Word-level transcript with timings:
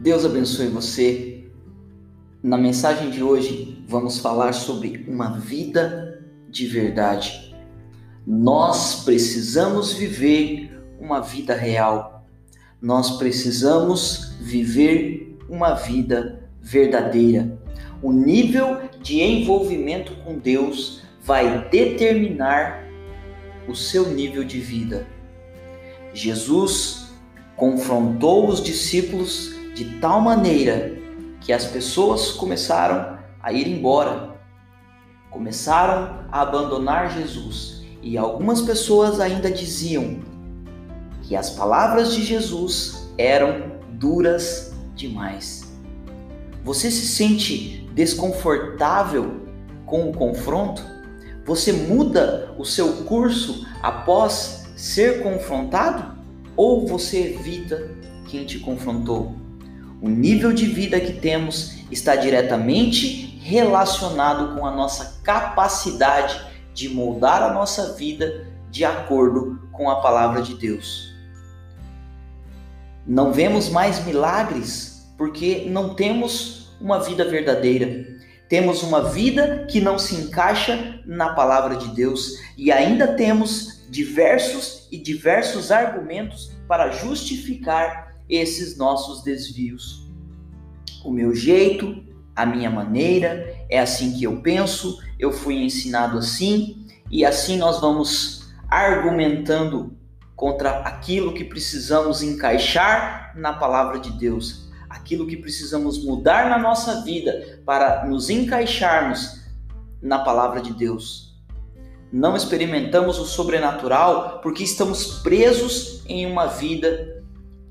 Deus 0.00 0.24
abençoe 0.24 0.68
você. 0.68 1.44
Na 2.42 2.56
mensagem 2.56 3.10
de 3.10 3.22
hoje, 3.22 3.84
vamos 3.86 4.18
falar 4.18 4.54
sobre 4.54 5.04
uma 5.06 5.38
vida 5.38 6.24
de 6.48 6.66
verdade. 6.66 7.54
Nós 8.26 9.04
precisamos 9.04 9.92
viver 9.92 10.82
uma 10.98 11.20
vida 11.20 11.54
real. 11.54 12.26
Nós 12.80 13.18
precisamos 13.18 14.32
viver 14.40 15.36
uma 15.50 15.74
vida 15.74 16.48
verdadeira. 16.62 17.60
O 18.02 18.10
nível 18.10 18.80
de 19.02 19.20
envolvimento 19.20 20.14
com 20.24 20.38
Deus 20.38 21.02
vai 21.22 21.68
determinar 21.68 22.88
o 23.68 23.74
seu 23.74 24.08
nível 24.08 24.44
de 24.44 24.60
vida. 24.60 25.06
Jesus 26.14 27.12
confrontou 27.54 28.48
os 28.48 28.64
discípulos 28.64 29.59
de 29.74 29.98
tal 30.00 30.20
maneira 30.20 30.98
que 31.40 31.52
as 31.52 31.64
pessoas 31.64 32.32
começaram 32.32 33.18
a 33.42 33.52
ir 33.52 33.66
embora, 33.66 34.36
começaram 35.30 36.24
a 36.30 36.42
abandonar 36.42 37.12
Jesus. 37.12 37.82
E 38.02 38.16
algumas 38.16 38.62
pessoas 38.62 39.20
ainda 39.20 39.50
diziam 39.50 40.20
que 41.22 41.36
as 41.36 41.50
palavras 41.50 42.14
de 42.14 42.24
Jesus 42.24 43.08
eram 43.16 43.72
duras 43.92 44.74
demais. 44.94 45.72
Você 46.64 46.90
se 46.90 47.06
sente 47.06 47.88
desconfortável 47.94 49.40
com 49.86 50.10
o 50.10 50.12
confronto? 50.12 50.82
Você 51.46 51.72
muda 51.72 52.54
o 52.58 52.64
seu 52.64 53.04
curso 53.04 53.66
após 53.82 54.66
ser 54.76 55.22
confrontado? 55.22 56.18
Ou 56.56 56.86
você 56.86 57.34
evita 57.34 57.90
quem 58.26 58.44
te 58.44 58.58
confrontou? 58.58 59.39
O 60.02 60.08
nível 60.08 60.52
de 60.52 60.66
vida 60.66 60.98
que 60.98 61.12
temos 61.12 61.78
está 61.90 62.16
diretamente 62.16 63.38
relacionado 63.42 64.56
com 64.56 64.64
a 64.64 64.70
nossa 64.70 65.20
capacidade 65.22 66.40
de 66.72 66.88
moldar 66.88 67.42
a 67.42 67.52
nossa 67.52 67.94
vida 67.94 68.46
de 68.70 68.84
acordo 68.84 69.68
com 69.72 69.90
a 69.90 70.00
palavra 70.00 70.40
de 70.40 70.54
Deus. 70.54 71.12
Não 73.06 73.32
vemos 73.32 73.68
mais 73.68 74.04
milagres 74.06 75.12
porque 75.18 75.66
não 75.68 75.94
temos 75.94 76.72
uma 76.80 76.98
vida 76.98 77.24
verdadeira. 77.28 78.06
Temos 78.48 78.82
uma 78.82 79.02
vida 79.10 79.66
que 79.70 79.80
não 79.80 79.98
se 79.98 80.14
encaixa 80.14 81.00
na 81.04 81.34
palavra 81.34 81.76
de 81.76 81.88
Deus 81.94 82.38
e 82.56 82.72
ainda 82.72 83.08
temos 83.08 83.82
diversos 83.90 84.88
e 84.90 84.96
diversos 84.96 85.70
argumentos 85.70 86.50
para 86.66 86.90
justificar 86.90 88.09
esses 88.30 88.76
nossos 88.76 89.22
desvios. 89.22 90.08
O 91.04 91.10
meu 91.10 91.34
jeito, 91.34 92.02
a 92.34 92.46
minha 92.46 92.70
maneira, 92.70 93.54
é 93.68 93.78
assim 93.78 94.16
que 94.16 94.24
eu 94.24 94.40
penso, 94.40 94.98
eu 95.18 95.32
fui 95.32 95.56
ensinado 95.56 96.18
assim, 96.18 96.86
e 97.10 97.24
assim 97.24 97.58
nós 97.58 97.80
vamos 97.80 98.52
argumentando 98.68 99.96
contra 100.36 100.80
aquilo 100.80 101.34
que 101.34 101.44
precisamos 101.44 102.22
encaixar 102.22 103.34
na 103.36 103.52
palavra 103.52 103.98
de 103.98 104.12
Deus 104.12 104.70
aquilo 104.90 105.26
que 105.26 105.36
precisamos 105.36 106.04
mudar 106.04 106.50
na 106.50 106.58
nossa 106.58 107.02
vida 107.02 107.60
para 107.64 108.04
nos 108.06 108.28
encaixarmos 108.28 109.40
na 110.02 110.18
palavra 110.18 110.60
de 110.60 110.72
Deus. 110.72 111.30
Não 112.12 112.36
experimentamos 112.36 113.18
o 113.20 113.24
sobrenatural 113.24 114.40
porque 114.42 114.64
estamos 114.64 115.20
presos 115.22 116.02
em 116.06 116.26
uma 116.26 116.46
vida 116.46 117.19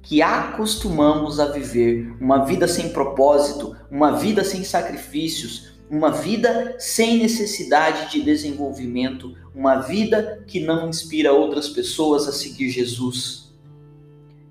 que 0.02 0.22
acostumamos 0.22 1.40
a 1.40 1.46
viver, 1.46 2.16
uma 2.20 2.46
vida 2.46 2.68
sem 2.68 2.90
propósito, 2.90 3.76
uma 3.92 4.12
vida 4.12 4.44
sem 4.44 4.64
sacrifícios, 4.64 5.74
uma 5.90 6.12
vida 6.12 6.76
sem 6.78 7.18
necessidade 7.18 8.12
de 8.12 8.22
desenvolvimento, 8.22 9.36
uma 9.54 9.80
vida 9.80 10.44
que 10.48 10.60
não 10.60 10.90
inspira 10.90 11.34
outras 11.34 11.68
pessoas 11.68 12.28
a 12.28 12.32
seguir 12.32 12.70
Jesus. 12.70 13.52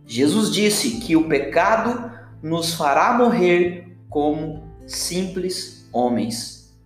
Jesus 0.05 0.51
disse 0.51 0.99
que 1.01 1.15
o 1.15 1.29
pecado 1.29 2.11
nos 2.43 2.75
fará 2.75 3.13
morrer 3.13 3.97
como 4.09 4.65
simples 4.87 5.89
homens. 5.93 6.77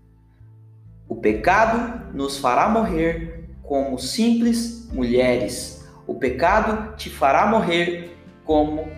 O 1.08 1.16
pecado 1.16 2.14
nos 2.14 2.37
fará 2.37 2.69
morrer 2.69 3.48
como 3.62 3.98
simples 3.98 4.88
mulheres. 4.92 5.88
O 6.06 6.14
pecado 6.14 6.97
te 6.97 7.08
fará 7.08 7.47
morrer 7.47 8.16
como 8.44 8.88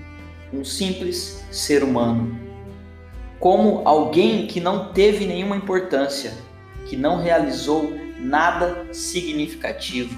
um 0.52 0.64
simples 0.64 1.44
ser 1.50 1.82
humano. 1.82 2.38
Como 3.40 3.82
alguém 3.86 4.46
que 4.46 4.60
não 4.60 4.92
teve 4.92 5.26
nenhuma 5.26 5.56
importância, 5.56 6.32
que 6.86 6.96
não 6.96 7.20
realizou 7.20 7.92
nada 8.18 8.86
significativo. 8.92 10.16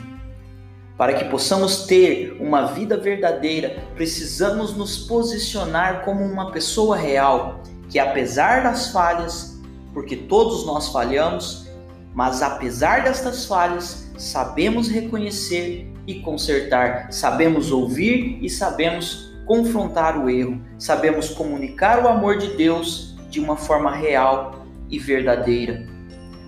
Para 0.97 1.15
que 1.15 1.25
possamos 1.27 1.87
ter 1.87 2.37
uma 2.41 2.67
vida 2.67 2.97
verdadeira, 2.97 3.83
precisamos 3.95 4.75
nos 4.75 4.99
posicionar 4.99 6.05
como 6.05 6.25
uma 6.25 6.51
pessoa 6.53 6.97
real, 6.97 7.63
que 7.91 7.99
apesar 7.99 8.63
das 8.63 8.89
falhas, 8.89 9.61
porque 9.93 10.17
todos 10.17 10.65
nós 10.65 10.89
falhamos, 10.89 11.67
mas 12.15 12.41
apesar 12.41 13.05
destas 13.05 13.45
falhas, 13.45 14.11
sabemos 14.17 14.89
reconhecer 14.89 15.93
e 16.07 16.21
consertar, 16.21 17.13
sabemos 17.13 17.73
ouvir 17.73 18.39
e 18.41 18.49
sabemos 18.49 19.35
confrontar 19.45 20.19
o 20.19 20.29
erro, 20.29 20.61
sabemos 20.79 21.29
comunicar 21.29 22.05
o 22.05 22.09
amor 22.09 22.39
de 22.39 22.49
Deus 22.57 23.17
de 23.31 23.41
uma 23.41 23.57
forma 23.57 23.95
real 23.95 24.67
e 24.89 24.99
verdadeira. 24.99 25.87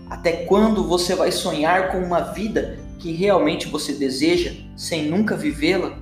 Até 0.08 0.44
quando 0.44 0.84
você 0.84 1.14
vai 1.14 1.30
sonhar 1.30 1.92
com 1.92 1.98
uma 1.98 2.20
vida 2.20 2.78
que 2.98 3.12
realmente 3.12 3.68
você 3.68 3.92
deseja 3.92 4.52
sem 4.76 5.06
nunca 5.06 5.36
vivê-la? 5.36 5.98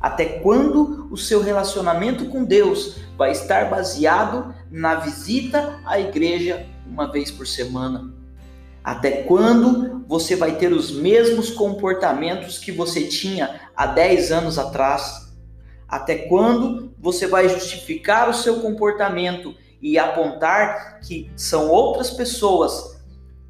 Até 0.00 0.24
quando 0.40 1.08
o 1.10 1.16
seu 1.16 1.42
relacionamento 1.42 2.26
com 2.26 2.44
Deus 2.44 2.98
vai 3.16 3.32
estar 3.32 3.68
baseado 3.68 4.54
na 4.70 4.94
visita 4.96 5.80
à 5.84 5.98
igreja 5.98 6.66
uma 6.86 7.10
vez 7.10 7.30
por 7.30 7.46
semana? 7.46 8.14
Até 8.86 9.24
quando 9.24 10.04
você 10.06 10.36
vai 10.36 10.54
ter 10.58 10.72
os 10.72 10.92
mesmos 10.92 11.50
comportamentos 11.50 12.56
que 12.56 12.70
você 12.70 13.08
tinha 13.08 13.62
há 13.74 13.84
10 13.84 14.30
anos 14.30 14.60
atrás? 14.60 15.34
Até 15.88 16.14
quando 16.28 16.94
você 16.96 17.26
vai 17.26 17.48
justificar 17.48 18.30
o 18.30 18.32
seu 18.32 18.60
comportamento 18.60 19.56
e 19.82 19.98
apontar 19.98 21.00
que 21.00 21.28
são 21.34 21.68
outras 21.68 22.10
pessoas 22.10 22.96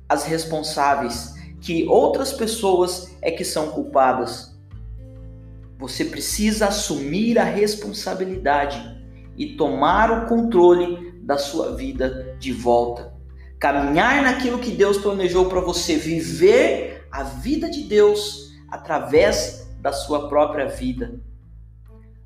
as 0.09 0.25
responsáveis 0.25 1.35
que 1.61 1.87
outras 1.87 2.33
pessoas 2.33 3.15
é 3.21 3.31
que 3.31 3.45
são 3.45 3.73
culpadas. 3.73 4.57
Você 5.79 6.07
precisa 6.07 6.69
assumir 6.69 7.39
a 7.39 7.45
responsabilidade 7.45 8.81
e 9.37 9.55
tomar 9.55 10.11
o 10.11 10.27
controle 10.29 11.13
da 11.21 11.37
sua 11.37 11.77
vida 11.77 12.35
de 12.39 12.53
volta. 12.53 13.16
Caminhar 13.59 14.23
naquilo 14.23 14.59
que 14.59 14.71
Deus 14.71 14.99
planejou 14.99 15.47
para 15.47 15.61
você, 15.61 15.97
viver 15.97 17.07
a 17.11 17.23
vida 17.23 17.71
de 17.71 17.85
Deus 17.85 18.53
através 18.69 19.69
da 19.81 19.93
sua 19.93 20.29
própria 20.29 20.67
vida. 20.67 21.21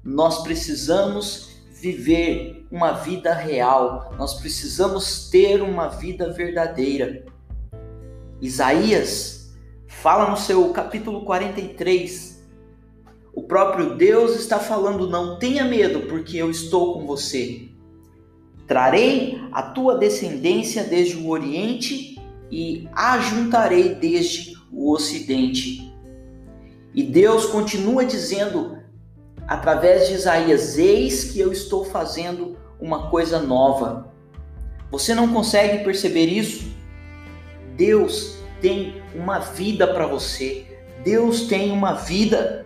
Nós 0.03 0.43
precisamos 0.43 1.51
viver 1.71 2.67
uma 2.71 2.93
vida 2.93 3.33
real, 3.33 4.13
nós 4.19 4.35
precisamos 4.35 5.31
ter 5.31 5.63
uma 5.63 5.89
vida 5.89 6.33
verdadeira. 6.33 7.25
Isaías 8.41 9.55
fala 9.87 10.31
no 10.31 10.37
seu 10.37 10.71
capítulo 10.71 11.25
43. 11.25 12.43
O 13.33 13.43
próprio 13.45 13.97
Deus 13.97 14.37
está 14.37 14.59
falando: 14.59 15.09
não 15.09 15.39
tenha 15.39 15.65
medo, 15.65 16.03
porque 16.03 16.37
eu 16.37 16.51
estou 16.51 16.95
com 16.95 17.07
você. 17.07 17.70
Trarei 18.71 19.43
a 19.51 19.63
tua 19.63 19.99
descendência 19.99 20.85
desde 20.85 21.17
o 21.17 21.29
Oriente 21.29 22.17
e 22.49 22.89
ajuntarei 22.95 23.97
desde 23.97 24.55
o 24.71 24.93
Ocidente. 24.93 25.93
E 26.95 27.03
Deus 27.03 27.47
continua 27.47 28.05
dizendo, 28.05 28.79
através 29.49 30.07
de 30.07 30.15
Isaías: 30.15 30.79
Eis 30.79 31.25
que 31.25 31.41
eu 31.41 31.51
estou 31.51 31.85
fazendo 31.85 32.57
uma 32.81 33.11
coisa 33.11 33.41
nova. 33.41 34.15
Você 34.89 35.17
não 35.17 35.27
consegue 35.33 35.83
perceber 35.83 36.27
isso? 36.27 36.71
Deus 37.77 38.37
tem 38.61 39.03
uma 39.17 39.41
vida 39.41 39.89
para 39.89 40.07
você. 40.07 40.65
Deus 41.03 41.49
tem 41.49 41.73
uma 41.73 41.95
vida 41.95 42.65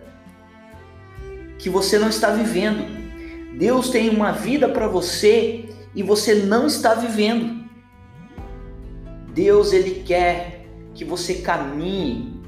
que 1.57 1.67
você 1.67 1.97
não 1.97 2.09
está 2.09 2.29
vivendo. 2.29 2.85
Deus 3.57 3.89
tem 3.89 4.07
uma 4.09 4.31
vida 4.31 4.69
para 4.69 4.87
você 4.87 5.65
e 5.95 6.03
você 6.03 6.35
não 6.35 6.67
está 6.67 6.93
vivendo. 6.93 7.63
Deus 9.33 9.73
ele 9.73 10.03
quer 10.03 10.65
que 10.93 11.03
você 11.03 11.35
caminhe 11.35 12.41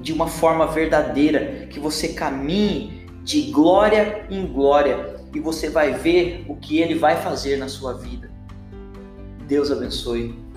de 0.00 0.12
uma 0.12 0.26
forma 0.26 0.66
verdadeira, 0.66 1.66
que 1.70 1.80
você 1.80 2.08
caminhe 2.08 3.06
de 3.22 3.50
glória 3.50 4.26
em 4.30 4.46
glória 4.46 5.16
e 5.34 5.40
você 5.40 5.68
vai 5.68 5.92
ver 5.92 6.44
o 6.48 6.56
que 6.56 6.78
ele 6.80 6.94
vai 6.94 7.16
fazer 7.20 7.56
na 7.56 7.68
sua 7.68 7.94
vida. 7.94 8.30
Deus 9.46 9.70
abençoe. 9.70 10.47